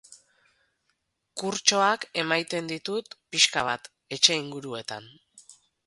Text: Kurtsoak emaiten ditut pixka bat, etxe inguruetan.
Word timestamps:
Kurtsoak 1.41 2.07
emaiten 2.23 2.73
ditut 2.73 3.17
pixka 3.35 3.67
bat, 3.71 3.93
etxe 4.19 4.43
inguruetan. 4.43 5.13